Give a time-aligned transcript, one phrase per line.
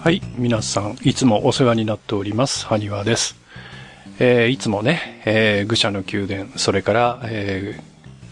[0.00, 3.36] はい、皆さん、いつもお世話になっております、はにわです。
[4.20, 7.82] えーいつもね、えー愚者の宮殿、それから、えー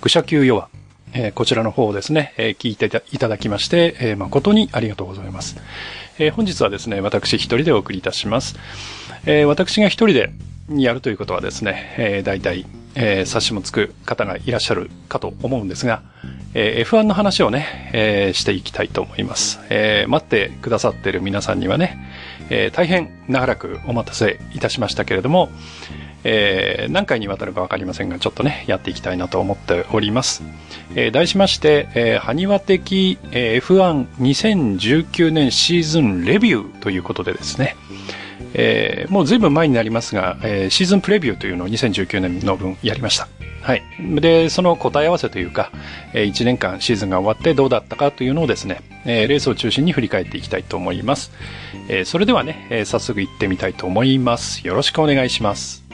[0.01, 0.69] 愚者級ヨア、
[1.13, 5.57] えーこちらの方をですね、えー聞いていただきまして、えー誠にありがとうございます。
[6.21, 8.57] えー本日はですね、私一人でお送りいたします。
[9.27, 10.31] えー私が一人で
[10.71, 12.65] やるということはですね、えー大体、
[12.97, 16.03] えー察しもつく方がいらっしゃるかと思うんですが、
[16.55, 19.61] えー F1 の話をね、えーしていきたいと思います。
[19.71, 21.99] えー待ってくださっている皆さんにはね、
[22.51, 25.51] えー大変長らくお待たせいたしましたけれども、
[26.25, 30.43] えー何回にわたるかわかりませんが、ちょっとね、やっていきたいなと思っております。
[30.95, 37.77] えー題しまして、えー、ハニワ的、F12019 年シーズンレビューということでですね、
[38.59, 43.29] えーもう随分前になりますが、えーシーズンプレビューというのを2019年の分やりました。
[43.63, 43.83] はい。
[44.21, 45.71] で、その答え合わせというか、
[46.15, 51.33] え1年間シーズンが終わってどうだったかというのをですね、えーレースを中心に振り返っていきたいと思います。
[51.89, 54.67] えーそれではね、えー早速行ってみたいと思います。
[54.67, 55.85] よろしくお願いします。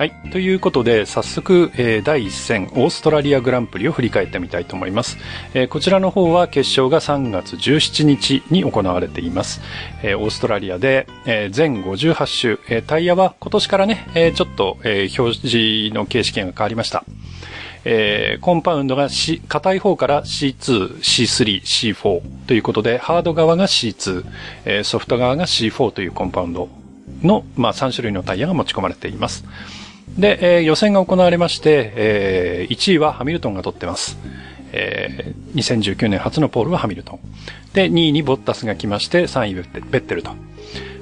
[0.00, 0.12] はい。
[0.32, 5.18] ということで、早速、えー第1戦、オーストラリアグランプリを振り返ってみたいと思います。
[5.52, 9.60] えーこちらの方は決勝が3月17日に行われています。
[10.02, 17.04] えーオーストラリアで、えー全58周、えータイヤは今年からね、えーちょっと、えー表示の形式が変わりました。
[17.84, 24.24] えーコンパウンドが C、硬い方から C2、C3、C4 ということで、ハード側が C2、
[24.64, 26.70] えーソフト側が C4 というコンパウンド
[27.22, 29.44] の、まあ、3種類のタイヤが持ち込まれています。
[30.18, 34.18] で、えー予選が行われまして、えー1位はハミルトンが取ってます。
[34.72, 37.18] えー2019年初のポールはハミルトン。
[37.72, 39.62] で、2位にボッタスが来まして、3位ベ
[39.98, 40.32] ッテルと。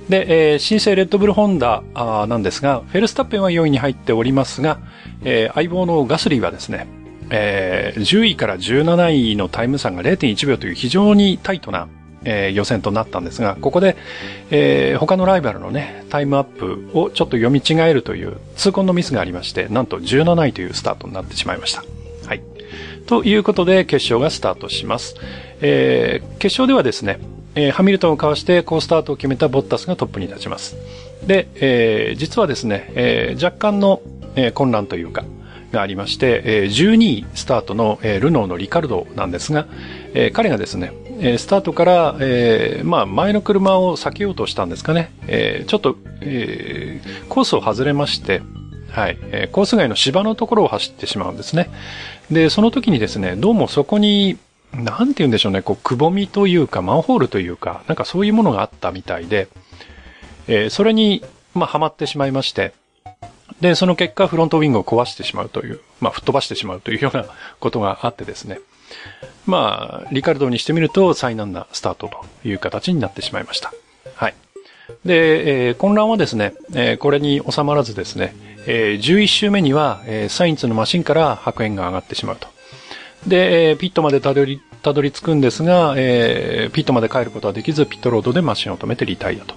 [0.09, 4.79] で、えー新生レッドブルホンダなんですが、フェルスタッペンは4位に入っておりますが、
[5.25, 6.87] えー相棒のガスリーはですね、
[7.31, 11.89] えー10位から17位のタイム差が0.1秒という非常にタイトな、
[12.25, 13.97] えー予選となったんですが、ここで、
[14.51, 21.85] えー他のライバルのね、タイムアップをちょっと読み違えるという痛恨のミスがありまして、なんと17位というスタートになってしまいました。
[22.27, 22.43] はい。
[23.07, 25.17] ということで、決勝がスタートします。
[25.61, 27.19] えー決勝ではですね、
[27.55, 30.77] えハミルトンをかわして好スタートを決めたボッタスがトップに立ちます。
[31.27, 34.01] で、え実はですね、え若干の、
[34.37, 35.25] え混乱というか、
[35.73, 39.67] がありまして、えー12位スタートの、えルノーのリカルドなんですが、
[40.15, 48.43] え彼がですね、えースタートから、えーまあ、前の車を避けようとしたんですかね、えーちょっと、えコースを外れまして、
[48.91, 51.71] はい、えコース外の芝のところを走ってしまうんですね。
[52.31, 54.39] で、その時にですね、どうもそこに、
[54.73, 59.49] なんて言うんでしょうね、こう、くぼみというか、マンホールというか、なんかそういうものがあったみたいで、
[60.47, 61.23] えそれに、
[61.55, 62.73] まあ、はまってしまいまして、
[63.61, 67.27] で、その結果、フロントウィングを壊してしまうという、まあ、吹っ飛ばしてしまうというような
[67.61, 68.61] ことがあってですね。
[69.47, 72.09] まあ、リカルドにしてみると、災難なスタート
[72.43, 73.73] という形になってしまいました。
[74.15, 74.35] はい。
[75.05, 78.35] で、えー混乱はですね、えーこれに収まらずですね、
[78.67, 82.49] えー11周目には、えーサインツのマシンから白煙が上がってしまうと。
[83.27, 89.55] で、えーピットまでたどり、たどり着くんですが、えーピットまで帰ることはできず、ピットロードでマシンを止めてリタイアと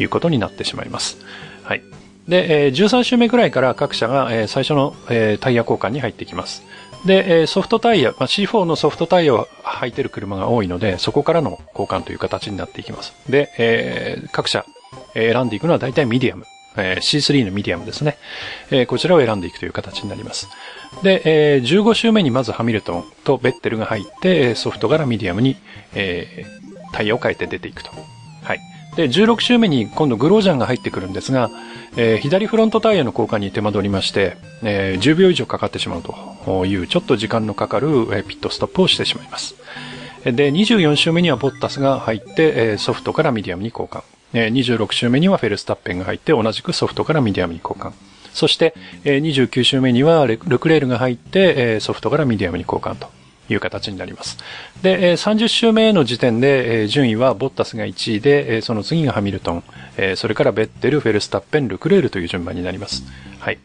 [0.00, 1.18] いうことになってしまいます。
[1.64, 1.82] はい。
[2.28, 6.62] で、えー13周目くらいから各社が、えー最初の、えータイヤ交換に入ってきます。
[7.04, 13.14] で、ソフトタイヤ、まあ、C4 のソフトタイヤを履いてる車が多いので、そこからの交換という形になっていきます。
[13.28, 14.64] で、えー各社、
[15.14, 16.44] 選んでいくのは大体ミディアム。
[16.76, 18.18] え C3 のミディアムですね。
[18.70, 20.48] えこちらを選んでいくという形になります。
[21.02, 25.56] で、え15周目にまずハミルトンとベッテルが入って、ソフトからミディアムに、
[25.94, 26.44] え
[26.92, 27.90] タイヤを変えて出ていくと。
[28.42, 28.60] はい。
[28.98, 31.52] で、16周目に今度グロージャンが入ってくるんですが、
[31.96, 39.54] えー左フロントタイヤの交換に手間取りまして、えー10秒以上かかってしまうという、ちょっと時間のかかる、えピットストップをしてしまいます。
[40.24, 44.02] で、24周目にはボッタスが入って、えーソフトからミディアムに交換。
[44.34, 47.92] えー26周目にはフェルスタッペンが入って、同じくソフトからミディアムに交換。
[48.34, 48.74] そして、
[49.04, 53.06] えー29周目にはルクレールが入って、えーソフトからミディアムに交換と
[53.48, 54.38] いう形になります。
[54.82, 59.64] で、30周目の時点で、順位はボッタスが1位で、その次がハミルトン、
[60.16, 63.04] それからベッテル、フェルスタッペン、ルクレールという順番になります。
[63.40, 63.58] はい。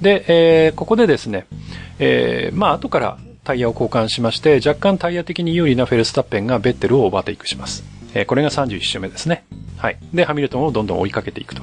[0.00, 1.46] で、ここでですね、
[1.98, 7.84] えーまあ後からタイヤを交換しまして、若干タイヤ的に有利なフェルスタッペンがベッテルをオーバーテイクします。
[8.26, 9.44] これが31周目ですね。
[9.76, 9.98] はい。
[10.14, 11.62] で、ハミルトンをどんどん追いかけていくと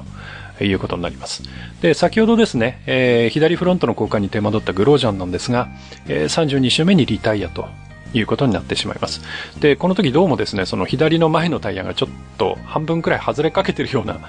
[0.64, 1.42] いうことになります。
[1.80, 5.68] で、先ほどですね、えー左フロントの交換に手間取ったグロージャンなんですが、
[6.08, 7.66] えー32周目にリタイアと
[8.14, 9.22] いうことになってしまいます。
[9.60, 14.20] で、この時どうもですね、その左の前のタイヤがちょっと半分くらい外れかけてるような、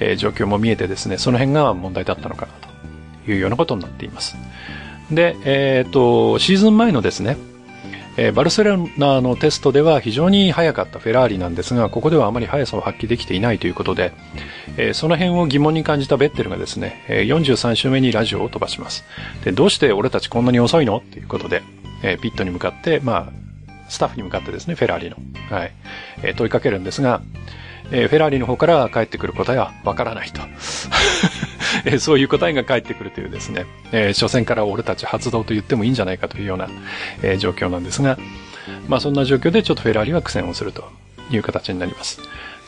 [0.00, 2.52] えー状況も見えてですね、その辺が問題だったのかな
[3.24, 4.36] というようなことになっています。
[5.10, 7.36] で、えっ、と、シーズン前のですね、
[8.22, 14.12] えー、バルセロナのテストでは非常に速かったフェラーリなんですが、ここではあまり速さを発揮できていないということで、
[14.76, 19.06] えー、その辺を疑問に感じたベッテルがですね、えー、43周目にラジオを飛ばします。
[19.42, 21.00] で、どうして俺たちこんなに遅いの？
[21.00, 21.62] ということで、
[22.02, 23.32] え、ピットに向かって、まあ、
[23.88, 25.16] スタッフに向かってですね、フェラーリの、
[25.48, 25.72] はい、
[26.22, 27.22] えー、問いかけるんですが、
[27.90, 30.42] えー、フェラーリの方から返ってくる答えはわからないと。
[31.84, 36.68] え、そういう答えが返ってくるというですね、え、初戦から俺たち発動と言ってもいいんじゃないかというような、
[37.22, 38.18] え、状況なんですが、
[38.88, 40.84] まあそんな状況でちょっとフェラーリは苦戦をすると
[41.30, 42.20] いう形になります。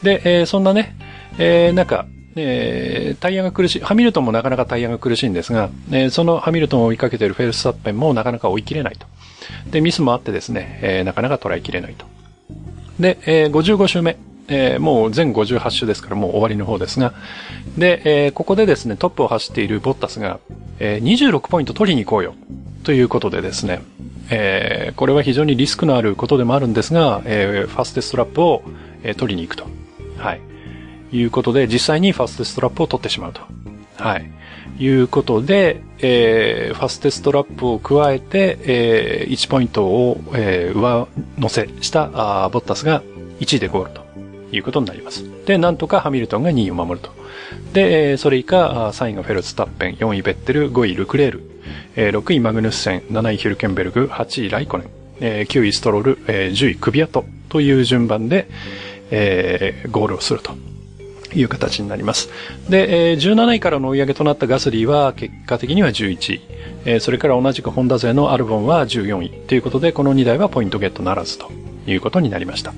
[0.02, 0.96] で、え、そんなね、
[1.38, 9.06] えー、なんか、えー、タイヤが苦しい、ハミルトンもなかなかタイヤが苦しいんですが、えー、そのハミルトンを追いかけているフェルスタッペンもなかなか追い切れないと。
[9.70, 12.06] で、ミスもあってですね、えー、なかなか捉えきれないと。
[12.98, 14.16] で、えー、55周目、
[14.52, 17.14] えー、もう全58周ですからもう終わりの方ですが、
[17.78, 20.40] で、えー、ここでですね、トップを走っているボッタスが、
[20.78, 22.34] えー、26ポイント取りに行こうよ。
[22.84, 23.82] ということでですね、
[24.30, 28.62] えー、これは非常にリスクのあることでもあるんですが、えー、ファステストラップを、
[29.02, 29.66] えー、取りに行くと。
[30.18, 30.40] はい。
[31.12, 33.40] いうことで、実際にファステストラップを取ってしまうと。
[33.96, 34.30] はい。
[34.78, 41.08] いうことで、えー、ファステストラップを加えて、えー、1ポイントを、えー、上
[41.38, 43.02] 乗せしたあボッタスが
[43.40, 44.02] 1位でゴールと。
[44.52, 45.24] いうことになります。
[45.46, 47.10] で、なんとかハミルトンが2位を守ると。
[47.72, 51.42] で、それ以下、3位がフェルスタッペン、4位ベッテル、5位ルクレール、
[51.96, 54.88] 6位マグヌッセン、7位ヒルケンベルグ、8位ライコネン、
[55.20, 58.48] 9位ストロール、10位クビアトという順番で
[59.10, 60.52] え、ゴールをすると。
[61.34, 62.28] いう形になります。
[62.68, 66.40] で、17位からの追い上げとなったガスリーは結果的には11
[66.96, 67.00] 位。
[67.00, 71.50] それから同じくホンダ勢のアルボンは14位ということで、この2台はポイントゲットならずと
[71.86, 72.74] いうことになりました。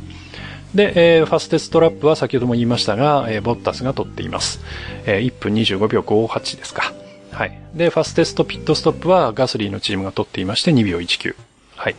[0.74, 4.60] で、えー、ファステストラップは先ほども言いましたが、えー、ボッタスが取っています。
[5.06, 6.92] えー、1分25秒58ですか。
[7.30, 7.58] はい。
[7.74, 11.36] で、ファステストピットストップはガスリーのチームが取っていまして2秒19。
[11.76, 11.96] はい。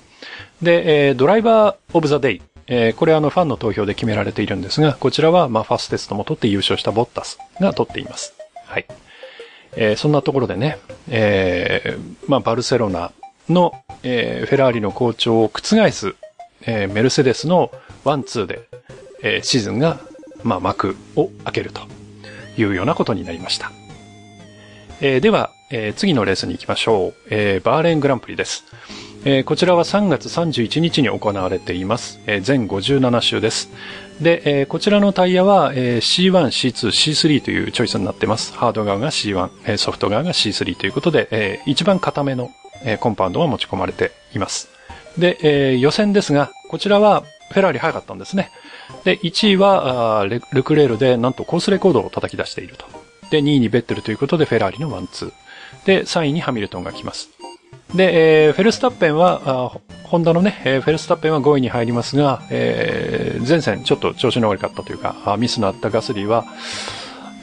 [0.62, 2.42] で、えー、 Driver of the Day。
[2.68, 8.34] えー、これはあのファンの投票で決められているんですが、こちらはまあファステストも取って優勝したボッタスが取っています。
[8.66, 8.86] はい。
[9.76, 10.80] えー、そんなところでね、
[11.10, 13.12] えー、まあバルセロナ
[13.50, 13.74] の、
[14.04, 16.16] えー、フェラーリの好調を覆す、
[16.62, 17.72] えー、メルセデスの
[18.06, 18.70] ワン、ツーで、
[19.22, 20.00] えー、シーズンが、
[20.44, 21.82] まあ、幕を開けると
[22.58, 23.72] いうようなことになりました。
[25.02, 27.14] えー、では、えー、次のレースに行きましょう。
[27.30, 28.64] えー、バーレングランプリです。
[29.26, 32.22] えー、こちらは3月31日に行われています。
[32.28, 33.72] えー、全57周です。
[34.22, 38.54] で、えー、こちらのタイヤは、えー、C1、C2、C3 というチョイスになっています。
[38.54, 42.52] ハード側が C1、えー、ソフト側が C3 ということで、えー、一番固めの、
[42.84, 44.70] えー、コンパウンドが持ち込まれています。
[45.18, 48.52] で、えー、予選ですが、こちらはフェラーリ早かったんですね。
[49.04, 52.86] で、1位はルクレールでなんとコースレコードを叩き出していると。
[53.30, 55.32] で、2位にベッテルということでフェラーリのワンツー。
[55.86, 57.30] で、3位にハミルトンが来ます。
[57.94, 66.46] で、えー、フェルスタッペンは、ホンダのね、えー、フェルスタッペンは5位に入りますが、えー、前戦ちょっと調子の悪かったというか、ミスのあったガスリーは、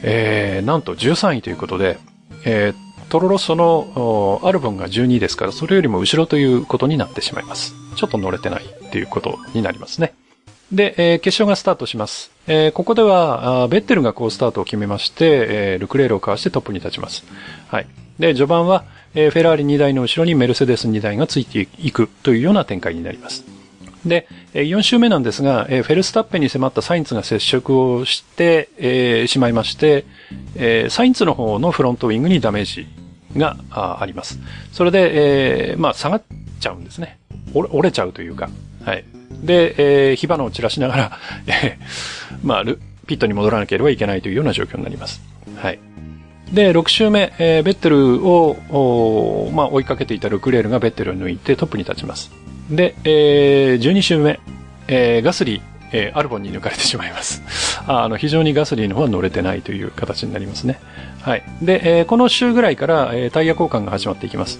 [0.03, 1.97] えー、なんと13位ということで、
[2.45, 7.75] えー、トロロッソのアルボンが12ですから、それよりも後ろということになってしまいます。
[7.95, 10.15] ちょっと乗れてないっていうことになりますね。
[10.71, 12.31] で、えー、決勝がスタートします。
[12.47, 17.23] えー、ここでは、ベッテルがこうスタートを決めまして、えー、ルクレールをかわしてトップに立ちます。
[17.67, 17.87] はい。
[18.17, 23.45] で、序盤は、え、フェラーリ2台の後ろにメルセデス2台がついていくというような展開になります。
[24.07, 30.03] で、4周目なんですが、フェルスタッペに迫ったサインツが接触をして、え、しまいまして、
[30.55, 32.87] え、サインツの方のフロントウィングにダメージ
[33.37, 34.39] があります。
[34.71, 36.23] それで、えー、まあ、下がっ
[36.59, 37.19] ちゃうんですね。
[37.53, 38.49] 折れちゃうというか。
[38.83, 39.05] はい。
[39.41, 42.63] で、えー、火花を散らしながら、 えー、まあ、
[43.07, 45.21] ピットに戻らなければいけないというような状況になります。
[45.57, 45.79] はい。
[46.51, 52.31] で、6周目、えー、ベッテルを、まあ、追いかけていたルクレールがベッテルを抜いてトップに立ちます。
[52.69, 54.39] で、えー、12周目、
[54.87, 55.61] えー、ガスリー、
[55.91, 57.41] えー、アルボンに抜かれてしまいます。
[57.87, 60.79] あの、非常にガスリーの方は乗れてないという形になりますね。
[61.23, 61.43] はい。
[61.61, 64.59] で、えー、この週ぐらいから、えー、タイヤ交換が始まっていきます。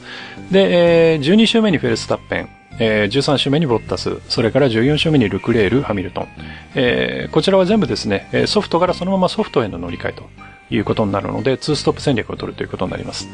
[0.50, 6.28] で、えー、12周目にフェルスタッペン、えー、13周目にボッタス、それから14周目にルクレール、ハミルトン。
[6.76, 10.24] えー、こちらは全部ですね、ソフトからそのままソフトへの乗り換えと
[10.70, 13.28] いうことになるので、2ストップ戦略を取るということになります。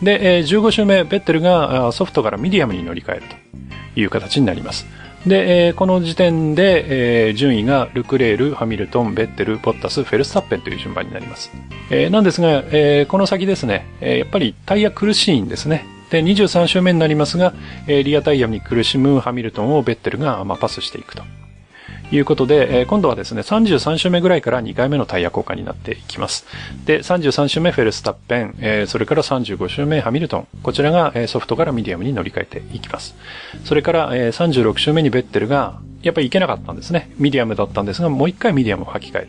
[0.00, 3.22] で、えー、15周目、ベッテルがソフトからミディアムに乗り換える
[3.94, 4.86] という形になります。
[5.26, 11.50] で、えー、この時点で、えー、順位がルクレール、ハミルトン、ベッテル、ボッタス、フェルスタッペンという順番になります。
[11.90, 15.84] えー、なんですが、えー、この先ですね、えー、やっぱりタイヤ苦しいんですね。
[16.10, 17.54] で、23周目になりますが、
[17.88, 21.24] えー、リアタイヤに苦しむハミルトンをベッテルが、まあ、パスしていくと
[22.12, 26.46] いうことで、えー、今度はですね、33周目ぐらいから2回目のタイヤ交換になっていきます。
[26.84, 33.14] で、33周目フェルスタッペン、えー、それから35周目ハミルトン、こちらが、えー、ソフトからミディアムに乗り換えていきます。
[33.64, 37.10] それから、えー、36周目にベッテルが、やっぱりいけなかったんですね。
[37.18, 39.28] ミディアムだったんですが、もう一回ミディアムを履き替える。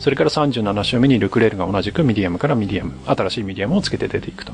[0.00, 4.52] それから37周目にルクレールが同じくミディアムからミディアム、新しいミディアムをつけて出ていくと。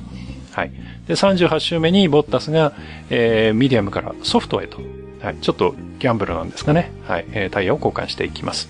[0.52, 0.72] はい。
[1.06, 2.74] で、38周目にボッタスが、
[3.08, 5.03] えー、ミディアムからソフトへと。
[5.24, 5.36] はい。
[5.36, 6.92] ちょっとギャンブルなんですかね。
[7.06, 7.24] はい。
[7.32, 8.68] えー、タイヤを交換していきます。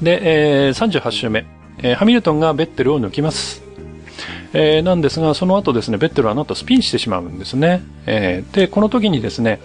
[0.00, 1.46] で、えー、38周目。
[1.78, 3.62] えー、ハミルトンがベッテルを抜きます。
[4.52, 7.82] えー、なんですが、その後ですね、ベッテルはなんとスピンしてしまうんですね。
[8.06, 9.60] えー、で、この時にですね、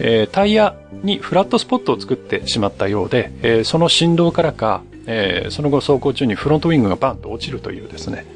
[0.00, 8.26] えー、タイヤにフラットスポットを作ってしまったようで、えー、その振動からか、えー、その後走行中にフロントウィングがバンと落ちるというですね、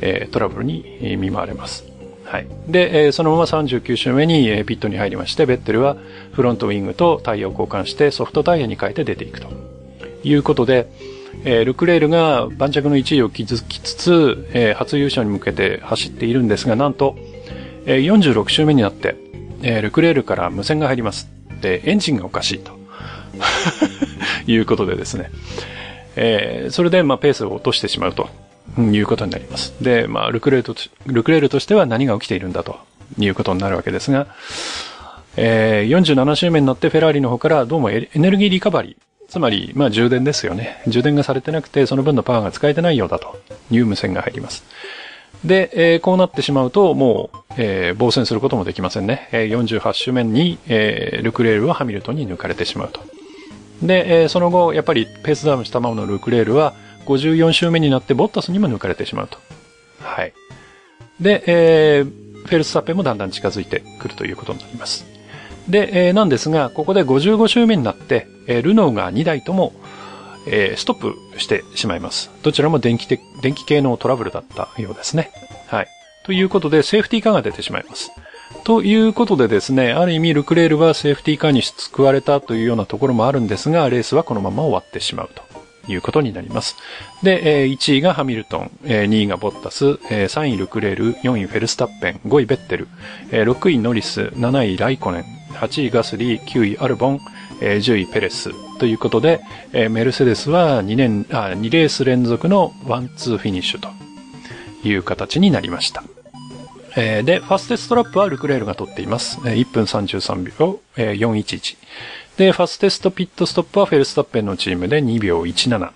[0.00, 1.95] えー、トラブルに見舞われます。
[2.26, 2.46] はい。
[2.66, 5.96] で、えー、そのまま39周目に、えー、ピットに入りまして、ベッテルは
[6.32, 9.48] フロントウィングとタイヤを交換してソフトタイヤに変えて出ていくと
[10.24, 10.88] いうことで、
[11.44, 17.16] えー、ルクレールが盤石の1位を築きつつ、えー、初優勝に向けて走っているんですが、なんと、
[17.86, 19.16] えー、46周目になって、
[19.62, 21.28] えー、ルクレールから無線が入ります。
[21.60, 22.76] で、エンジンがおかしいと。
[24.46, 25.30] いうことでですね。
[26.16, 28.28] えー、それで、まあ、ペースを落としてしまうと
[28.78, 29.74] いうことになります。
[29.80, 30.74] で、まあ、ルクレールと、
[31.06, 32.78] ルクレールとしては何が起きているんだと
[33.18, 34.26] いうことになるわけですが、
[35.36, 40.82] えー、47周目になってフェラーリの方からどうもエネルギーリカバリー、つまり、まあ充電ですよね。
[40.86, 43.38] 充電がされてなくて、その分のパワーが使えてないようだと
[43.70, 44.64] いう無線が入ります。
[45.44, 49.28] で、えー、こうなってしまうと、もう、えー、防戦することもできませんね。
[49.32, 53.00] えー、48周目に、えー、ルクレールはハミルトンに抜かれてしまうと。
[53.82, 56.74] で、えー、その後、やっぱりペースダウンしたままのルクレールは、
[57.06, 59.38] 54周目になってボッタスにも抜かれてしまうと。
[60.00, 60.32] はい。
[61.20, 65.06] で、えー、フェルスタッペンもだんだん近づいてくるということになります。
[65.68, 69.72] で、えー、なんですが、ここで55周目になって、えー、ルノーが2台とも、
[70.46, 72.30] えー、ストップしてしまいます。
[72.42, 75.30] どちらも電気的、電気系のトラブルだったようですね。
[75.66, 75.88] はい。
[76.24, 78.12] ということで、セーフティーカーが出てしまいます。
[78.64, 85.55] ということでですね、ある意味ルクレールはセーフティーカーに救われたというようなところもあるんですが、レースはこのまま終わってしまうと
[85.88, 86.76] いうことになります。
[87.22, 92.88] で、1位がハミルトン、2位がボッタス、3位ルクレール、4位フェルスタッペン、5位ベッテル、
[93.30, 95.24] 6位ノリス、7位ライコネン、
[95.54, 97.20] 8位ガスリー、9位アルボン、
[97.60, 99.40] 10位ペレスということで、
[99.72, 103.88] メルセデスは2年、あ、2レース連続のワンツーフィニッシュと
[104.86, 106.02] いう形になりました。
[106.96, 109.38] で、ファステストラップはルクレールが取っています。
[109.44, 111.76] えー、1分33秒、えー、411。
[112.36, 115.90] で、ファステストピットストップはフェルスタッペンのチームで2秒17。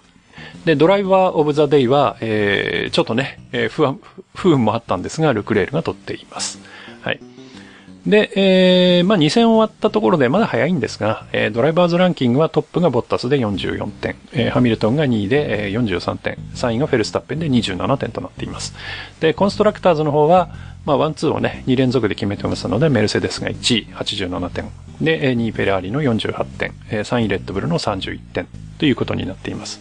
[0.65, 4.01] で、ドライバーオブザデイは、えー、ちょっとね、えー、不安、
[4.35, 6.59] 不運もあったんですが、ルクレールが取っています。
[7.03, 7.21] はい。
[8.11, 18.75] で、えー、まあ、2戦終わったところでまだ早いんですが、えー、ドライバーズランキングはトップがボッタスで44点、えー、ハミルトンが2位で、えー、43点、3位がフェルスタッペンで27点となっています。
[19.21, 20.51] で、コンストラクターズの方は、
[20.85, 24.65] まあ、ワンツーをね、2連続で決めてますので、メルセデスが1位、87点。
[25.01, 28.49] で、2位フェラーリの48点、3位レッドブルの31点
[28.79, 29.81] ということになっています。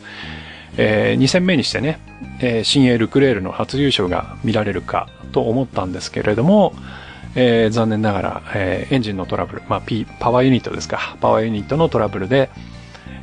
[0.78, 2.00] えー、2戦目にしてね、
[2.42, 6.74] えー、新エールクレールの初優勝が見られるかと思ったんですけれども、
[7.36, 12.50] えー、残念ながら、えー、エンジンのトラブル、まあ、P、パワーユニットですか、パワーユニットのトラブルで、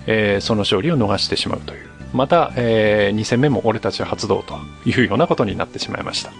[0.06, 1.86] えー、その勝利を逃してしまうという。
[2.12, 4.54] また、えー、2戦目も俺たち発動と
[4.88, 6.32] いうようなことになってしまいました。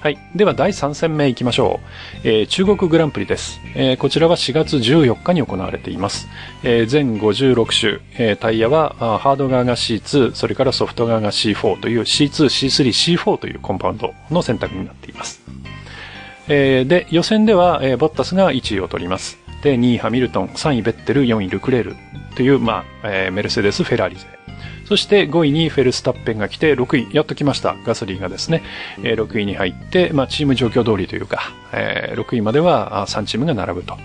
[0.00, 0.18] はい。
[0.34, 1.78] では第3戦目行きましょ
[2.24, 2.28] う。
[2.28, 3.60] えー、中国グランプリです。
[3.74, 6.26] えー、こちらは4月14日に行われています。
[6.62, 15.42] えー、全56周、えー、タイヤはハード側が C2、それからソフト側が C4 という C2、C3、C4 というコンパウンドの選択になっています。
[16.52, 19.38] えー、で、予選では、えー、ボッタスが1位を取ります。
[19.62, 21.96] で、2位ハミルトン、3位ベッテル、4位ルクレール
[22.34, 24.26] という、まあ、えー、メルセデス、フェラーリ勢。
[24.84, 27.76] そして5位にフェルスタッペンが来て、6位、やっと来ました。
[27.86, 28.64] ガソリンがですね、
[29.04, 33.96] えー、6位に入って、まあ、チーム状況通りというか、えー、6位までは3チームが並ぶと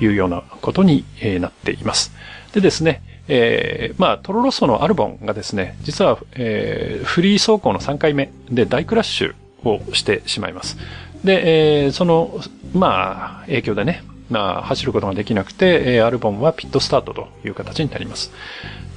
[0.00, 2.12] いうようなことに、えー、なっています。
[2.52, 9.34] でですね、えー、まあ、トロロッソのアルボンがですね、実は、えー、フリー走行の3回目で大クラッシュ
[9.68, 10.78] をしてしまいます。
[11.24, 12.40] で、えー、その、
[12.74, 18.32] まあ、影響でね、まあ、走ることができなくて、えー、アルボンはピットスタートという形になります。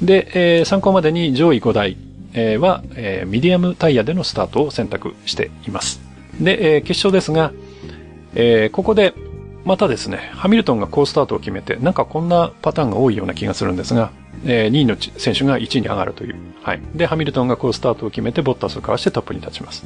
[0.01, 1.97] で、えー、参考までに上位5台、
[2.33, 6.01] え、は、えー、ミディアムタイヤでのスタートを選択しています。
[6.39, 7.51] で、えー、決勝ですが、
[8.35, 9.13] えー、ここで、
[9.65, 14.11] またですね、ハミルトンが好スタートを決めて、なんかこんなパターンが多いような気がするんですが、
[14.45, 16.35] えー、2位の選手が1位に上がるという。
[16.61, 16.81] はい。
[16.95, 19.85] で、ハミルトンが好スタートを決めて、ボッタスをかわしてトップに立ちます。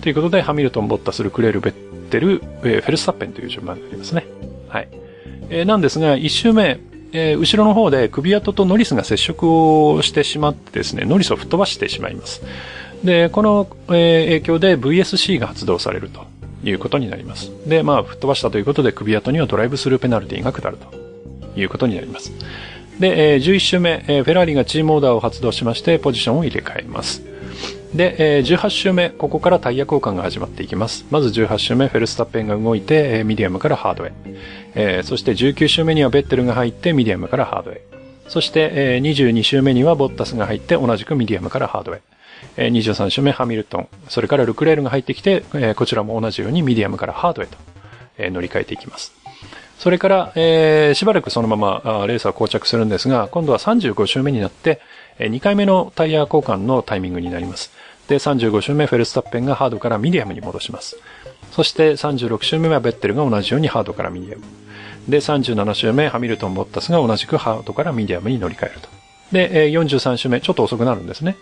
[0.00, 4.26] ということで、ハミルトン、ボッタス、ルクレール、ベッテル、えー、フェルスタッペンという順番になりますね。
[4.68, 4.88] はい。
[5.50, 6.80] えー、なんですが、1周目、
[7.12, 9.48] えー、後ろの方で首跡とノリスが接触
[9.88, 12.42] をしてしまってですね、ノリスを吹っ飛ばしてしまいます。
[13.02, 16.26] で、この、えー、影響で VSC が発動されると
[16.64, 17.50] いうことになります。
[17.66, 22.32] で、まあ、吹っ飛ばしたということでクビアトにはドライブスルーペナルティが下るということになります。
[22.98, 27.22] で、えー、11周目、えー、フェラーリがチームオーダーを発動しましてポジションを入れ替えます。
[27.94, 31.06] で、えー、18周目、ここからタイヤ交換が始まっていきます。
[31.10, 34.12] まず18周目、フェルスタッペンが動いて、えー、ミディアムからハードへ。
[34.74, 37.80] えー、そして19周目にはベッテルが入って、ミディアムからハードへ。
[38.28, 42.02] そして、えー、22周目にはボッタスが入って、同じくミディアムからハードへ。
[42.58, 43.88] えー、23周目、ハミルトン。
[44.08, 47.56] それからルクレールが入ってきて、えー、こちらも同じようにミディアムからハードへと、
[48.18, 49.17] えー、乗り換えていきます。
[49.78, 54.80] それから、えー、しばらくそのままレースは膠着するんですが、今度は35周目になって、
[55.18, 57.70] えー、2回目のタイヤ交換のタイミングになります。
[58.08, 60.96] で、35周目フェルスタッペンがハードからミディアムに戻します。
[61.52, 64.44] そして36周目はベッテルが同じようにハードからミディアム。
[65.08, 68.88] で、37周目ハミルトン・ボッタスが同じくハードからミディアムに乗り換えると。
[69.32, 71.36] で、43周目、ちょっと遅くなるんですね。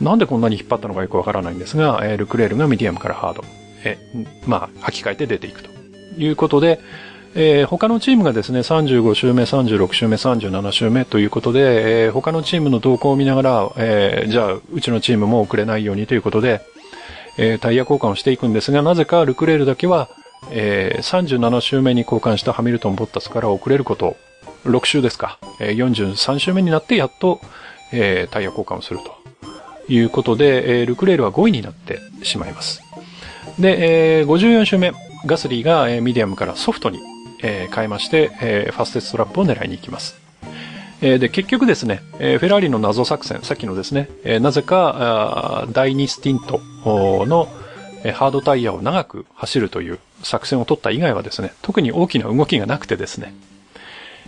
[0.00, 3.44] なんでこんなに引っ張ったのかよくわからないんですが、ルクレールがミディアムからハード。
[3.84, 3.98] え、
[4.46, 5.70] まあ、履き替えて出ていくと
[6.18, 6.80] いうことで、
[7.34, 16.62] えー、他のチームがですね、35周目、36周目、37周目ということで、えー、他のチームの動向を見ながら、えー、じゃあ、うちのチームも遅れないようにということで、
[17.36, 20.08] え、タイヤ交換をしていくんですが、なぜかルクレールだけは、
[20.50, 24.16] えー、37周目に交換したハミルトン・ボッタスから遅れること、
[24.64, 27.40] 6周ですか、えー、43周目になってやっと、
[27.92, 32.82] え、タイヤ交換をするということで、え、ルクレールは5位になってしまいます。
[33.58, 34.92] で、えー、54周目、
[35.26, 36.98] ガスリーが、え、ミディアムからソフトに
[37.42, 40.16] えー、変えまして、えー、ファステストラップを狙いに行きます。
[41.00, 46.60] えー、で、結局ですね、えー、フェラーリの謎作戦、さっきのですね、えー、なぜか、第2スティント
[47.26, 47.48] の、
[48.02, 53.32] えー、ハードタイヤを長く走るという作戦を取った以外はですね、特に大きな動きがなくてですね、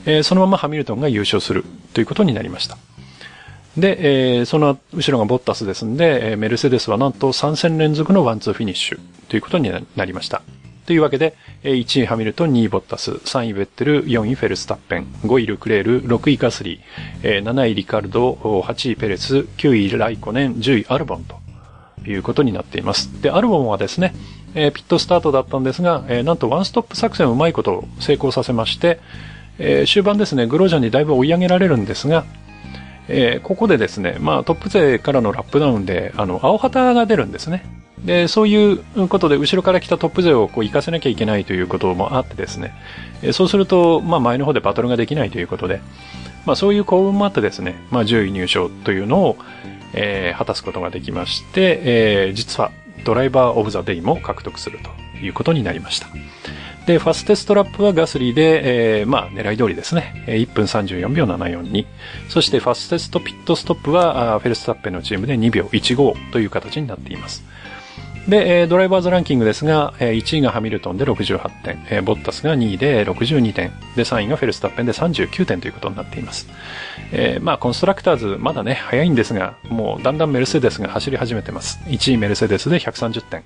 [0.06, 2.78] えー、そのままハミルトンが優勝するということになりました。
[3.76, 10.42] で、えー、その後ろがボッタスですんでえ、メルセデスはなんと3戦連続のワンツーフィニッシュということになりました。
[10.90, 21.36] というわけで、1位ハミルトン、2位ボッタス、3位ベッテル、4位フェルスタッペン、5位ルクレール、6位ガスリー、7位リカルド、8位ペレス、9位ライコネン、10位アルボンと
[22.10, 23.22] いうことになっています。
[23.22, 24.14] で、アルボンはですね、
[24.52, 28.98] ピットスタートだったんですが、なんとワンストップ作戦をうまいことを成功させまして、
[29.86, 32.24] 終盤ですね、グロージャンにだいぶ追い上げられるんですが、
[33.12, 37.64] えー、ここでですね、まあトップ勢からのラップダウンで、あの、青旗が出るんですね。
[38.04, 42.72] で、そういうことで、後ろから来たトップ勢をこう行かせなきゃいけないということもあってですね、
[43.32, 45.80] そうすると、まあ前の方でバトルができないということで、
[46.46, 49.36] まあそういう幸運もあってですね、まあ10位入賞というのを、
[49.92, 52.70] えー、果たすことができまして、えー、実は
[53.04, 56.08] ドライバーオブザデイも獲得するということになりました。
[56.86, 60.24] で、ファステストラップはガスリーで、えー、まあ狙い通りですね。
[60.26, 61.86] 1分34秒742。
[62.28, 67.44] そしてファステストピットストップはフェルスタッペンのチームで2秒15という形になっています。
[68.28, 71.50] で、ドライバーズランキングですが、1位がハミルトンで68
[71.88, 76.48] 点、ボッタスが2位で62点、で、3位がフェルスタッペンで39点ということになっています。
[77.12, 81.80] えー、まあ、コンストラクターズ、まだね、早いんですが、もうだんだんメルセデスが走り始めてます。
[81.86, 83.42] 1位メルセデスで130点。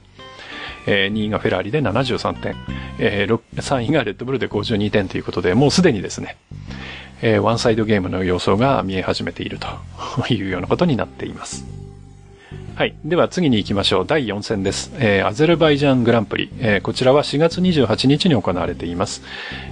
[0.87, 2.55] えー、2位がフェラーリで73点、
[2.99, 6.37] えー、3位がレッドブルで52点ということで、もうすでにですね、
[7.23, 9.69] えー、ワンサイドゲームの様相が見え始めていると
[10.33, 11.65] いうようなことになっています。
[12.75, 12.95] はい。
[13.05, 14.05] では次に行きましょう。
[14.07, 14.93] 第4戦です。
[14.99, 16.51] えー、アゼルバイジャングランプリ。
[16.59, 19.23] えー、こちらは4月28日に行われています。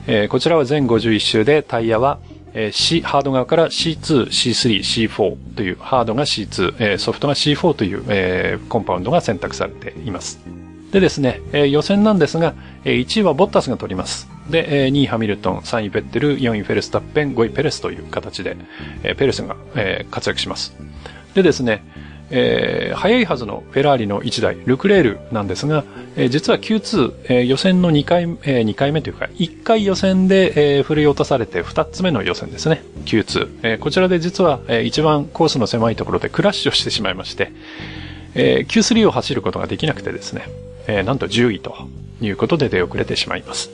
[0.07, 2.21] えー、こちらは全51周でタイヤは、
[2.55, 10.39] えー、C、ハード側から C2、C3、C4 という、ハードが C2、えー、ソフトが C4 という、えー、コンパウンドが選択されています。
[10.93, 14.29] でですね、えー、予選なんですが、えー、1位はボッタスが取ります。
[14.51, 18.59] で、えー、2位ハミルトン、3位ベッテル、4位フェルスタッペン、5位ペレスという形で、
[19.03, 20.77] えー、ペレスが、えー、活躍します。
[21.35, 21.83] でですね、
[22.31, 25.85] えー、速いはずのフェラーリの1台、ルクレールなんですが、
[26.17, 33.49] えー、実は Q2、えー、予選の2回、えー、2回目というか、1回予選で、えー、振り落とされて2つ目の予選ですね、Q2。
[33.63, 37.51] えー、こちらで実は、えー、一番コースの狭いところでクラッシュをしてしまいまして、
[38.35, 40.49] えー、Q3 を走ることができなくてですね、
[40.87, 41.75] えー、なんと10位と
[42.21, 43.71] いうことで出遅れてしまいます。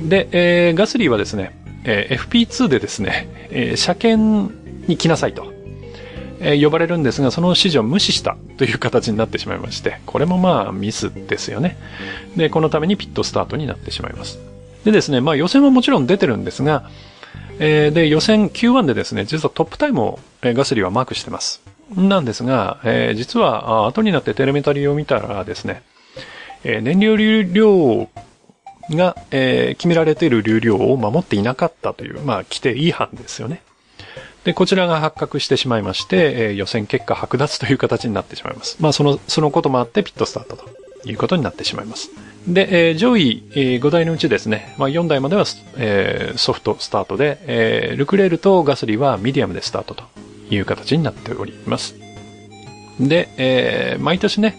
[0.00, 4.54] で、えー、ガスリーはですね、えー、FP2 でですね、えー、車検
[4.88, 5.52] に来なさいと。
[6.44, 11.76] え呼ばれるんですが、その指示を無視したという形になってしまいまして、これもまあミスですよね。
[12.36, 14.40] で、このためにピットスタートになってしまいます。
[14.84, 16.90] でですね、まあ予選はもちろん出てるんですが、
[17.58, 21.62] えー、で、予選 Q1 でですね、実はトップタイムを、えガスリーはマークしてます。
[21.96, 25.82] なんですが、えー、実は後になってテレメタリーを見たらですね、
[26.64, 28.08] えー、燃料流量
[28.90, 33.62] が、えー決められている流量を守っていなかったという、まあ、規定違反ですよね。
[34.44, 38.76] で、こちらが発覚してしまいまして、えー予選結果剥奪という形になってしまいます。
[38.80, 40.64] まあ、その、そのこともあってピットスタートと
[41.08, 42.10] いうことになってしまいます。
[42.46, 45.44] で、えー上位、え5台のうちですね、まあ、4台までは、
[45.76, 50.04] えーソフトスタートで、えールクレールとガスリーはミディアムでスタートと
[50.50, 51.94] いう形になっております。
[53.00, 54.56] で、えー毎年ね、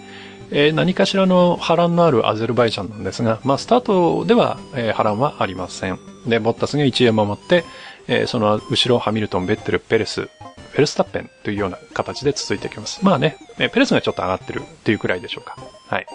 [0.51, 5.99] えー何かしらの波乱のあるアゼルバイジャンなんですが、まあ、スタートでは、えー波乱はありません。
[6.27, 7.63] で、ボッタスが1位を守って、
[8.08, 12.99] えーその後ろ、ハミルトン、ベッテル、ペレス、フェルスタッペンというような形で続いていきます。
[13.03, 15.56] まあね、えペレスがちょっと上がってるっていうくらいでしょうか。
[15.88, 16.06] はい。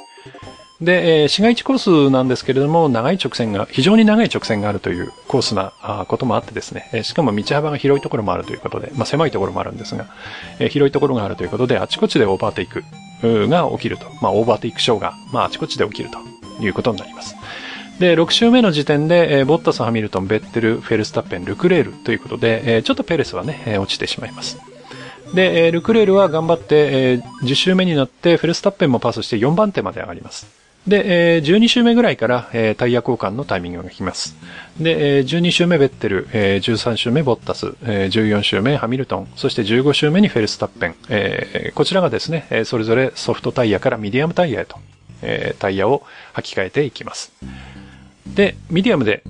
[0.81, 10.07] で、えー市街地コースなんですけれども、長い直線が、非常に長い直線があるというコースなあこともあってですね、えーしかも道幅が広いところもあるということで、まあ狭いところもあるんですが、
[10.61, 12.85] えー広いところがあるということで、あちこちでオーバーテイク
[13.23, 14.07] が起きると。
[14.23, 16.19] まあオーバーテイクショーが、まああちこちで起きると
[16.65, 17.35] いうことになります。
[17.99, 24.59] で、6周目の時点で、えーボッタス、ハミルトン、ベッテル、フェルスタッペン、ルクレールということで、えーちょっとペレスはね、えー落ちてしまいます。
[25.35, 30.47] で、えールクレールは頑張って、えー10周目になって、フェルスタッペンもパスして4番手まで上がります。
[30.87, 34.37] で、12周目ぐらいから、タイヤ交換のタイミングが来ます。
[34.81, 40.87] で、12周目ベッテル、13周目ボッタス、14周目ハミルトン、そして15周目にフェルスタッペ
[41.69, 44.79] ン、こちらがですね、それぞれソフトタイヤからミディアムタイヤへと、
[45.59, 47.33] タイヤを履き替えていきます。
[48.27, 49.23] で、ミディアムで、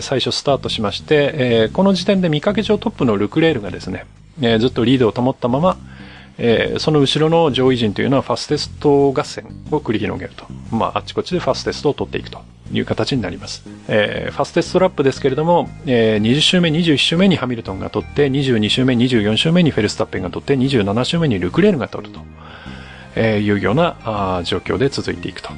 [0.00, 4.06] 最初スタートしまして、この時点で見かけ上トップのルクレールがですね、
[4.60, 5.76] ずっとリードを保ったまま、
[6.38, 10.46] えーその後ろの上位陣というのはファステスト合戦を繰り広げると。
[10.70, 12.40] まあ、あっちこっちでファステストを取っていくと
[12.72, 13.62] いう形になります。
[13.88, 22.20] えーファステストラップですけれども、えー20周目、21周目にハミルトンが取って、22周目、24周目にフェルスタッペンが取って、27周目にルクレールが取ると、
[23.14, 25.50] えいうようなあ状況で続いていくと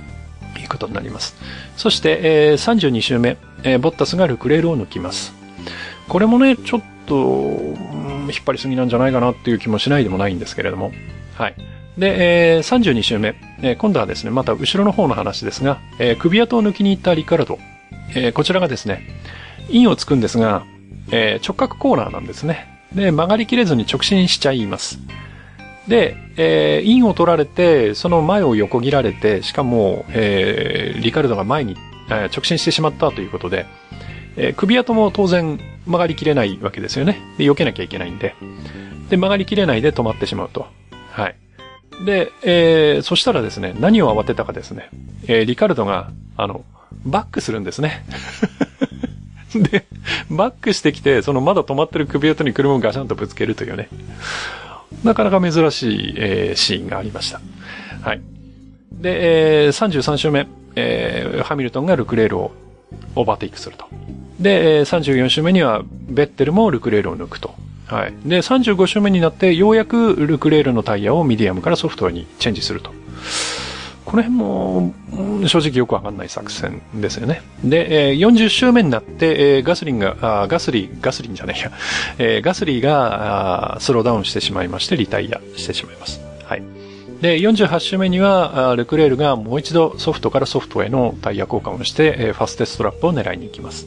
[0.60, 1.37] いうことになります。
[1.76, 5.32] そして、えー32周目、えボッタスがルクレールを抜きます。
[6.08, 7.74] これもね、ちょっとと、うん
[8.24, 10.92] 引っ張りすぎなんじゃないかなっていう気もしないでもないんですけれども。
[11.34, 11.54] はい。
[11.98, 17.58] で、えー32周目、えー今度はですね、また後ろの方の話ですが、えー首跡を抜きに行ったリカルド。
[18.14, 19.02] えーこちらがですね、
[19.68, 20.64] インをつくんですが、
[21.10, 22.66] えー直角コーナーなんですね。
[22.94, 24.98] で、曲がりきれずに直進しちゃいます。
[25.88, 31.76] で、えーインを取られて、その前を横切られて、しかも、えーリカルドが前に、
[32.08, 33.66] えー直進してしまったということで、
[34.36, 37.20] えー首跡も当然曲がりきれないわけですよね。
[37.38, 38.34] で、避けなきゃいけないんで。
[39.10, 40.66] で、曲がりきれないで止まってしまうと。
[41.10, 41.36] はい。
[42.04, 44.88] で、えーそしたらですね、何を慌てたかですね、
[45.26, 46.64] えーリカルドが、あの、
[47.04, 48.04] バックするんですね。
[49.54, 49.84] で、
[50.30, 53.88] バックしてきて、そのまだ止まってるクビアトに車をガシャンとぶつけるというね、
[55.04, 57.40] なかなか珍しい、えーシーンがありました。
[58.02, 58.20] はい。
[58.92, 62.52] で、えー33周目、えーハミルトンがルクレールを
[63.14, 63.86] オーバーテイクすると。
[64.40, 67.54] で、34周目にはベッテルもルクレールを抜くと。
[67.86, 68.14] はい。
[68.24, 72.92] で、35周目になって、ようやくルクレールのタイヤをミディアムからソフトにチェンジすると。
[74.04, 74.94] この辺も、
[75.48, 77.42] 正直よくわかんない作戦ですよね。
[77.62, 81.70] で、えー40周目になって、ガスリンが、ガスリー、ガスリンじゃないや、
[82.42, 86.20] ガスリーがスローダウンしてしまいまして、リタイアしてしまいます。
[86.44, 86.62] はい。
[87.22, 93.86] で、48周目には、ルクレールがもう一度ソフトからソフトへのタイヤ交換をして、ファステストラップを狙いに行きます。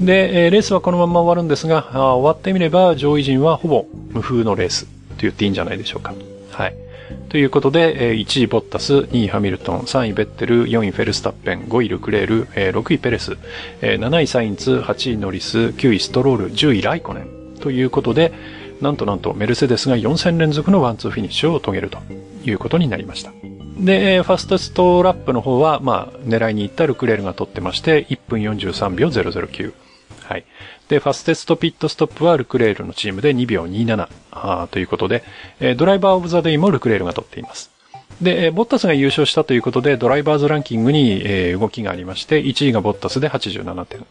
[0.00, 4.90] で、えレースはこのまま終わるんですが、あ終わってみれば上位陣はほぼ無風のレースと
[5.22, 6.14] 言っていいんじゃないでしょうか。
[6.50, 6.74] はい。
[7.28, 13.36] ということで、え1位ボッタス、2位ハミルトン、3位ベッテル、4位フェルスタッペン、5位ルクレール、え6位ペレス、
[13.80, 17.58] え7位サインツ、8位ノリス、9位ストロール、10位ライコネン。
[17.60, 18.32] ということで、
[18.80, 21.98] なんとなんとメルセデスが4戦連続のワンツーフィニッシュを遂げると
[22.44, 23.32] いうことになりました。
[23.78, 29.85] で、ファステストラップの方は、まあ、狙いに行ったルクレールが取ってまして、1分43秒009。
[30.28, 30.44] はい。
[30.88, 35.22] で、ファステストピットストップはルクレールのチームで2秒27あということで、
[35.60, 37.70] えドライバーオブザデイもルクレールが取っています。
[38.20, 44.06] で、ボッタスが優勝したということで、ドライバーズランキングに、え動きがありまして、1位がボッタスで87点。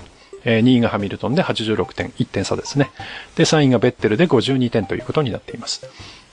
[0.45, 2.91] え2位がハミルトンで86点、1点差ですね。
[3.35, 5.87] で、3位がベッテルで52点ということになっています。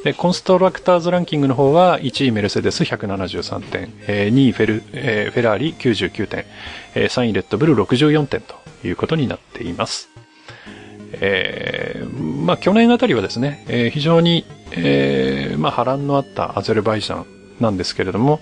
[0.05, 6.45] で、コンストラクターズランキングの方は、1位メルセデス173点、え2位フェル、えーフェラーリ99点、
[6.95, 10.09] え3位レッドブル64点ということになっています。
[11.15, 17.27] えーまあ去年あたりはですね、えー非常に、えーまあ波乱のあったアゼルバイジャン
[17.61, 18.41] なんですけれども、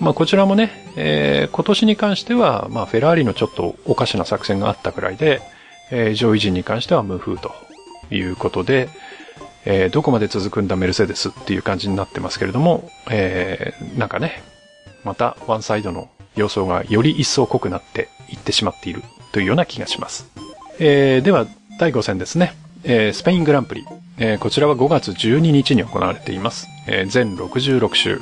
[0.00, 5.42] まあこちらもね、え今年に関しては、まあフェラーリのちょっとおかしな作戦があったくらいで、
[5.90, 7.52] え上位陣に関しては無風と
[8.10, 8.88] いうことで、
[9.64, 14.42] えどこまで続くんだメルセデスっていう感じになってますけれども、えなんかね、
[15.04, 20.26] またワンサイドの様相がより一層濃くなっていってしまっているというような気がします。
[20.78, 21.46] えー、では、
[21.78, 22.54] 第5戦ですね。
[22.84, 23.84] えー、スペイングランプリ。
[24.18, 26.68] えー、こちらは5月12日に行われています。
[26.86, 28.20] えー、全66周。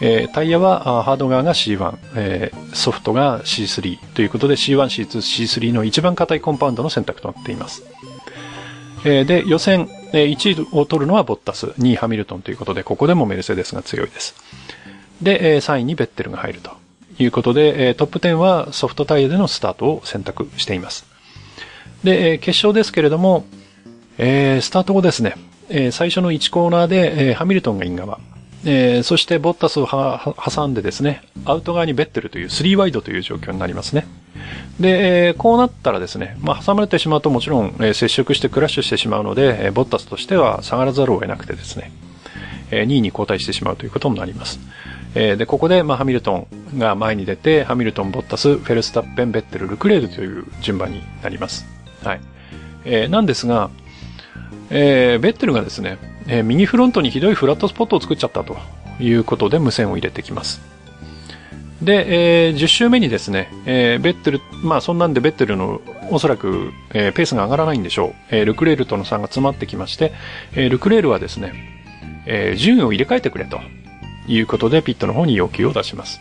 [0.00, 7.82] えー、タイヤはハード側が C1、えー、ソフトが C3 ということで C1、C2、C3 の一番硬いコンパウンドの選択となっています。
[9.04, 14.34] えー、で、予選、えー、1位を取るのはボッタス、2位ハミルトンということで、ここでもメルセデスが強いです。
[15.20, 16.70] で、えー、3位にベッテルが入ると
[17.18, 21.04] ということで、トップ10はソフトタイヤでのスタートを選択しています。
[22.04, 23.44] で、決勝ですけれども、
[24.16, 25.34] スタート後ですね、
[25.90, 28.20] 最初の1コーナーで、ハミルトンがイン側、
[29.02, 34.06] そしてボッタスを挟んでですね、アウト側にベッテルという3ワイドという状況になりますね。
[34.78, 41.90] で、こうなったらですね、まあ、挟まれてしまうともちろん、接触してクラッシュしてしまうので、ボッタスとしては下がらざるを得なくてですね、
[42.70, 44.60] え、2位に後退してしまうということになります。
[45.14, 51.66] えー、で、ここで、まあ、ハミルトンが前に出て、ハミルトン、ボッタス、フェルスタッペン、ベッテル、ルクレールという順番になります。
[52.04, 52.20] はい。
[52.84, 53.70] えー、なんですが、
[54.70, 58.56] えー、ベッテルがですね、えー、右フロントにひどいフラットスポットを作っちゃったと
[59.00, 60.60] いうことで無線を入れてきます。
[61.82, 68.14] で、えー、10周目にですね、えー、ベッテル、まあそんなんでベッテルのおそらく、えー、ペースが上がらないんでしょう。
[68.30, 70.12] えー、ルクレールとの差が詰まってきまして、
[70.52, 71.52] えー、ルクレールはですね、
[72.26, 73.60] えー、順位を入れ替えてくれと
[74.28, 76.20] いうことでピットの方に要求を出します。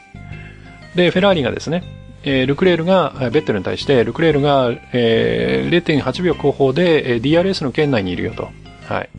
[0.95, 1.83] で、フェラーリがですね、
[2.23, 8.49] え、ルクレールが、ベッテルに対して、ルクレールが、えー、0.8秒後方で、えー、DRS の圏内にいるよと。
[8.85, 9.09] はい。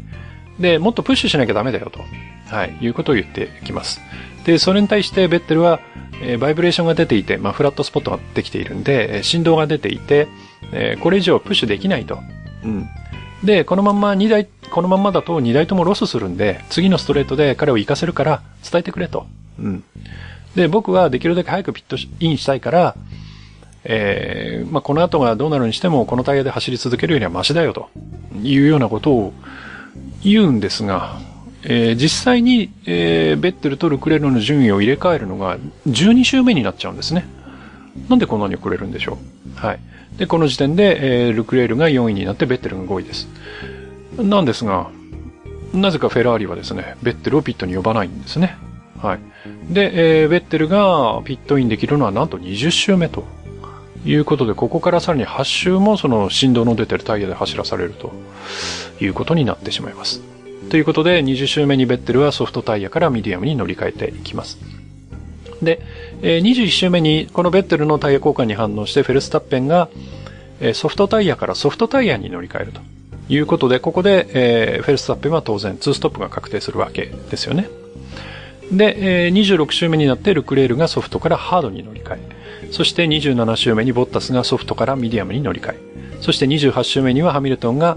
[0.59, 2.01] で、もっとプッシュしなきゃダメだよと。
[2.55, 2.77] はい。
[2.81, 4.01] いうことを言ってきます。
[4.45, 5.81] で、それに対してベッテルは、
[6.23, 10.29] え、バイブレーションが出ていて、まあ、フラットスポットができているんで、振動が出ていて、
[10.73, 12.19] え、これ以上プッシュできないと。
[12.65, 12.89] うん。
[13.45, 19.27] で、このまんま2台、このまんまだと2台ともロスするんで、次のストレートで彼を行かせるから伝えてくれと。
[19.59, 19.85] うん。
[20.55, 22.97] で、僕はできるだけ早くピットインしたいから、
[23.85, 27.89] えー、まあ、この後がどうなるにしても、このタイヤで走り続けるよりはマシだよ、と
[28.43, 29.33] いうようなことを
[30.23, 31.19] 言うんですが、
[31.63, 37.27] えー、実際に、えー、ベッテルとルクレールの順位を入れ替えるのが12周目になっちゃうんですね。
[38.09, 39.19] なんでこんなに遅れるんでしょ
[39.57, 39.59] う。
[39.59, 39.81] はい。
[40.19, 43.29] で、この時点で、えー、ルクレールが4位になってベッテルが5位です。
[44.19, 44.91] なんですが、
[45.73, 48.57] なぜかフェラーリはですね、ベッテルをピットに呼ばないんですね。
[49.01, 49.21] はい。
[49.73, 53.25] で、えー、ベッテルがピットインできるのはなんと20周目と
[54.05, 58.13] いうことで、ここからさらに8周もその振動の出てるタイヤで走らされると
[59.01, 60.21] いうことになってしまいます。
[60.71, 64.59] ということで、20周目にベッテルはソフトタイヤからミディアムに乗り換えていきます。
[65.63, 65.81] で、
[66.23, 69.89] えー、21周目にこのベッテルのタイヤ交換に反応してフェルスタッペンが、
[70.75, 72.81] ソフトタイヤからソフトタイヤに乗り換えると
[73.29, 77.69] いうことで、ここで、フェルスタッペンは当然2ストップが確定するわけですよね。
[78.73, 82.19] で、えー、26周目になってルクレールがソフトからハードに乗り換え、
[82.71, 85.79] そして27周目にボッタスがソフトからミディアムに乗り換え、
[86.21, 87.97] そして28周目にはハミルトンが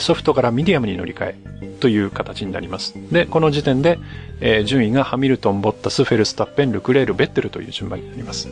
[0.00, 2.94] ソフトからミディアムに乗り換えという形になります。
[3.12, 3.98] で、この時点で、
[4.64, 8.48] 順位がハミルトン、ボッタス、フェルスタッペン、ルクレール、ベッテルという順番になります。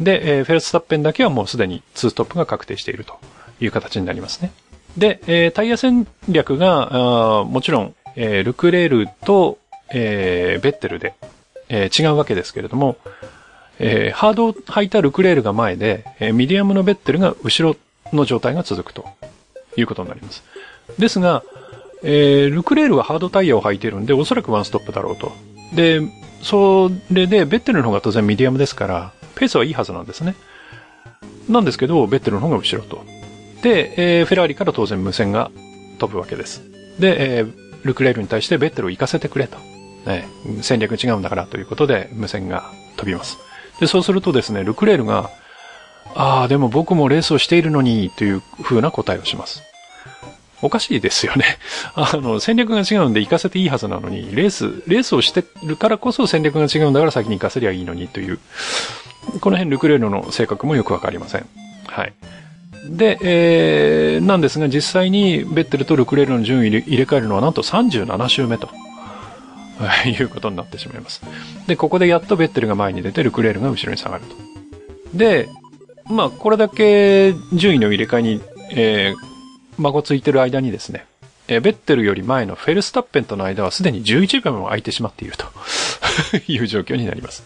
[0.00, 3.14] で、フェルスタッペンだけはもうすでに2ストップが確定していると
[3.60, 4.52] いう形になりますね。
[4.96, 9.58] で、タイヤ戦略が、もちろん、ルクレールと、
[9.92, 11.14] ベッテルで、
[11.70, 12.96] 違うわけですけれども、
[13.78, 17.76] えー、ハードを履いたルクレールが前で、えー、ミディアムのベッテルが後ろ
[18.12, 19.06] の状態が続くと
[19.76, 20.42] いうことになります。
[20.98, 21.42] ですが、
[22.02, 25.32] えー、ルクレールはハードタイヤを履いているんで、おそらくワンストップだろうと。
[25.74, 26.00] で、
[26.42, 30.34] それで、ベッテルの方が当然ミディアムですから、ペースはいいはずなんですね。
[31.48, 33.04] なんですけど、ベッテルの方が後ろと。
[33.62, 35.50] で、えー、フェラーリから当然無線が
[35.98, 36.62] 飛ぶわけです。
[36.98, 37.52] で、えー、
[37.84, 39.58] ルクレールに対してベッテルを行かせてくれと。
[40.06, 40.26] ね、
[40.62, 43.38] 戦略違うんだからということで無線が飛びます。
[43.80, 45.30] で、そうするとですね、ルクレールが、
[46.14, 49.62] ああ、でも僕もレースをしているのに、という風な答えをします。
[50.60, 51.58] おかしいですよね。
[51.94, 58.38] あの、戦略が違うんで行かせていいはずなのに、レース、レースをしてるからこそ戦略が違うんだから先に行かせりゃいいのにという、
[59.40, 61.46] この辺ルクレールの性格もよくわかりません。
[61.86, 62.12] はい。
[62.88, 68.68] で、えー、なんですが実際にベッテルとルクレールの順位入れ替えるのはなんと37周目と。
[70.06, 71.22] いうことになってしまいます。
[71.66, 74.36] で、ここでやっとベッテルが前に出て、ルクレールが後ろに下がると。
[75.14, 75.48] で、
[76.06, 79.16] まあ、これだけ順位の入れ替えに、えー、
[79.78, 81.06] 孫ついてる間にですね、
[81.48, 85.46] えー、ベッテルより前のフェルスタッペンとの間はすでに11秒も空いてしまっていると
[86.48, 87.44] いう状況になります。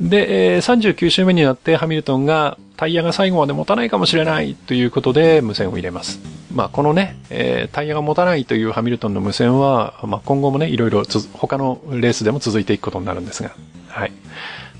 [0.00, 6.18] で、えー、39周目になってハミルトンがタイヤが最後まで持たないかもしれないということで無線を入れます。
[6.54, 13.54] まあ、このね、えー、タイヤが持たないというハミルトンの無線は、まあ、今後もね、いろいろ他のレースでも続いていくことになるんですが。
[13.88, 14.12] はい。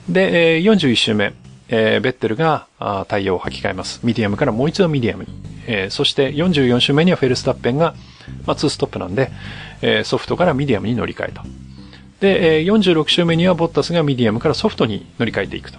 [0.09, 1.35] で、えー、41周目、
[1.69, 4.01] えー、ベッテルがあタイヤを履き替えます。
[4.03, 5.31] ミディアムからもう一度ミディアムに。
[5.67, 7.95] えー、そして44周目にはフェルスタッペンが、
[8.47, 9.31] まあ、2ストップなんで、
[9.83, 11.45] えー、ソフトからミディアムに乗り換えた。
[12.21, 15.79] で、えー、46周目にはボッタスがミディアムからソフトに乗り換えていくと。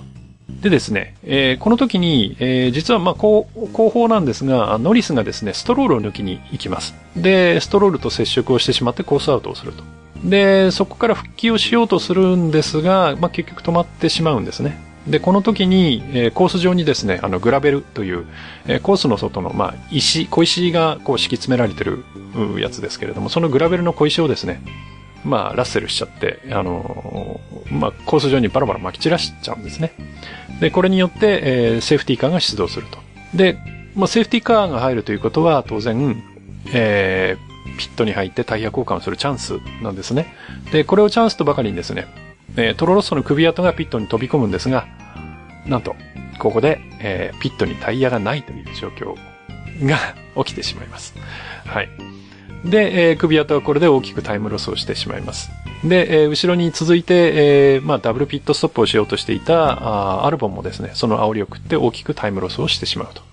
[0.62, 6.94] でですね、えー、この時に、えー、実はまあ後後方なんですが、ノリスがですね、ストロールを抜きに行きます。
[7.16, 9.84] で、ストロールと接触をしてしまってコースアウトをすると。
[10.24, 14.80] で、そこから復帰をしようとするんですが、まあ、結局止まってしまうんですね。
[15.08, 18.26] で、この時に、えー、コース上にですね、あの、グラベルという、
[18.68, 22.04] えー、コースの外の、まあ、石、小石がこう敷き詰められてる
[22.60, 24.62] やつですけれども、そのグラベルの小石をですね、
[25.24, 29.94] まあ、ラッセルしちゃって、あの、まあ、コース上にバラバラ撒き散らしちゃうんですね。
[30.60, 32.98] で、これによって、えー、セーフティーカーが出動すると。
[33.36, 33.58] で、
[33.96, 36.24] まあ、セーフティーカーが入るということは、当然、
[36.74, 40.34] えー、ピットに入ってタイヤ交換をするチャンスなんですね。
[40.72, 42.08] で、これをチャンスとばかりにですね、
[42.58, 44.88] えー、トロロッソの首跡がピットに飛び込むんですが、
[45.66, 45.96] なんと、
[46.40, 49.16] ここで、えー、ピットにタイヤがないという状況
[49.86, 49.98] が
[50.44, 51.14] 起きてしまいます。
[51.66, 51.90] はい。
[52.66, 55.50] で、えー、首跡はこれで大きくタイムロスをしてしまいます。
[55.84, 63.24] で、えー、後ろに続いて、えー、まあ、ダブルピットストップをしようとしていた、あアルボンもですね、その煽りを食って大きくタイムロスをしてしまうと。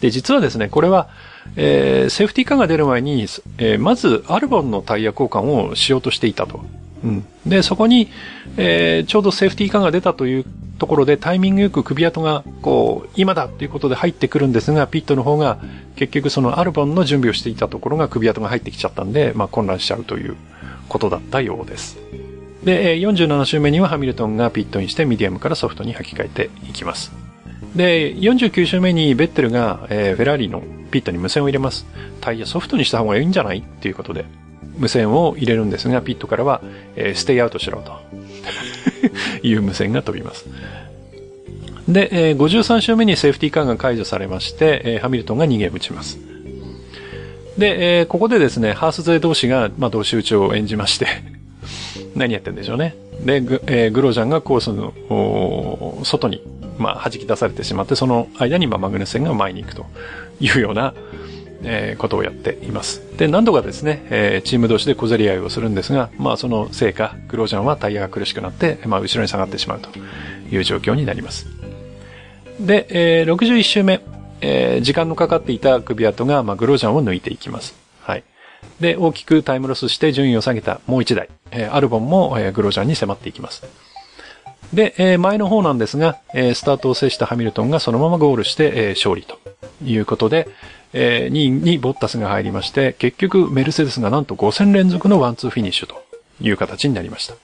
[0.00, 1.08] で、実はですね、これは、
[1.56, 3.26] えー、セーフティーカーが出る前に、
[3.58, 6.60] えー、まずアルボンのタイヤ交換をしようとしていたと。
[7.04, 7.24] うん。
[7.46, 8.08] で、そこに、
[8.58, 10.44] えー、ちょうどセーフティーカーが出たという
[10.78, 15.58] ところでタイミングよくクビアトが、こう、今だということで入ってくるんですが、ピットの方が、
[15.96, 20.36] 結局そのアルボンの準備をしていたところがクビアトが入ってきちゃったんで、まあ混乱しちゃうという
[20.88, 21.98] ことだったようです。
[22.64, 27.12] で、47周目にはハミルトンがピットインしてミディアムからソフトに履き替えていきます。
[27.76, 31.86] で、49周目にベッテルが、えー、フェラーリのピットに無線を入れます。
[32.20, 33.58] タイヤソフトにした方がいいんじゃない？
[33.58, 34.24] っていうことで、
[34.78, 36.62] 無線を入れるんですが、ピットからは、
[36.96, 37.92] えー、ステイアウトしろと
[39.42, 40.46] いう無線が飛びます。
[41.88, 46.18] で、えー、53周目にセーフティーカーが解除されまして、えー、ハミルトンが逃げ打ちます。
[47.56, 51.06] で、えー、ここでですね、ハース勢同士が、まあ、同士打ちを演じまして
[52.14, 52.94] 何やってんでしょうね。
[53.24, 56.42] で、グ,、えー、グロージャンがコースの外に、
[56.78, 59.86] まあ、弾き出されてしまって、その間に、まあ、マグネスセンが前に行くと
[60.40, 60.94] いうような、
[61.62, 63.02] えー、ことをやっています。
[63.16, 69.90] で、何度かですね、えー、チーム同士で小競り合いをするんですが、まあ、そのせいか、グロージャンはタイヤが苦しくなって、まあ、後ろに下がってしまうと
[70.50, 71.46] いう状況になります。
[72.60, 74.00] で、えー、61周目、
[74.40, 77.74] えー、時間のかかっていた首跡が、まあ、グロージャンを抜いていきます。
[78.00, 78.24] はい。
[78.80, 83.64] で、大きくタイムロスして順位を下げたもう一台、えー、アルボンも、えー、グロージャンに迫っていきます。
[84.72, 89.38] で、えー、前の方なんですが、えー、スタートを制したハミルトンがそのままゴールして、えー、勝利と
[89.84, 90.48] いうことで、
[90.92, 96.02] えー、2位にボッタスが入りまして、結局メルセデスがなんと5戦連続のワンツーフィニッシュと
[96.40, 97.34] いう形になりました。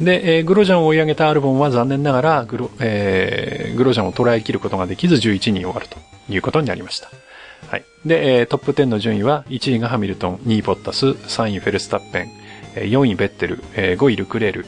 [0.00, 5.98] で、えー、グロジャンを追い上げたアルボンは残念ながらグロ、えー、グロジャンを捉えきることができず11位に終わると
[6.32, 7.10] いうことになりました。
[7.66, 7.84] はい。
[8.06, 12.30] で、えー、トップ10の順位は1位がハミルトン、2位ポッタス、3位フェルスタッペン、
[12.74, 14.66] 4位ベッテル、5位ルクレール、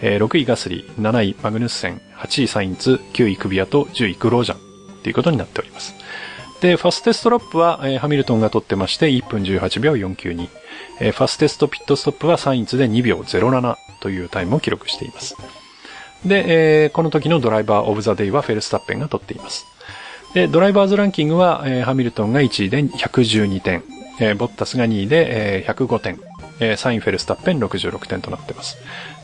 [0.00, 4.58] 6位ガスリー、7位マグヌッセン、8位サインツ、9位クビアと10位グロージャン
[5.02, 5.94] ということになっております。
[6.60, 10.48] で、ファステストラップは、えー、ハミルトンが取ってまして、1分18秒492。
[11.00, 15.36] えー、ファステストピットストップはサインツで2秒07というタイムを記録しています。
[16.24, 19.66] で、えー、この時のドライバーオブザデイはフェルスタッペンが取っています。
[20.34, 23.84] で、ドライバーズランキングは、えー、ハミルトンが1位で112点、
[24.20, 26.20] えー、ボッタスが2位で、えー、105点、
[26.60, 28.78] えー、サインフェルスタッペン66点となっています。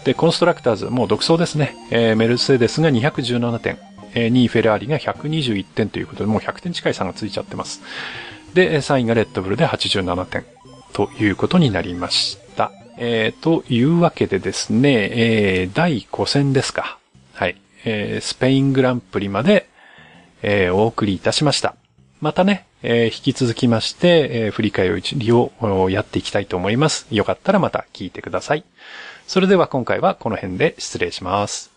[0.05, 1.77] で、コンストラクターズ、もう独走ですね。
[1.91, 3.79] えー、メルセデスが217点、
[4.15, 7.83] えー、2位フェラーリが121点ということで、もう100点近い差がついちゃってます。
[8.55, 10.45] で、3位がレッドブルで87点
[10.93, 12.73] ということになりました。
[12.99, 16.99] えー、というわけでですね、えー、第5戦ですか。
[17.33, 17.57] はい。
[17.85, 19.69] えー、スペイングランプリまで、
[20.43, 21.77] えー、お送りいたしました。
[22.21, 27.07] またね、えー、引き続きまして、えー、振り返りをやっていきたいと思います。
[27.11, 28.65] よかったらまた聞いてください。
[29.27, 31.70] それでは今回はこの辺で失礼します。